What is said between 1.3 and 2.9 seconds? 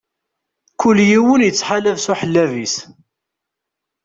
ittḥalab s uḥellab-is.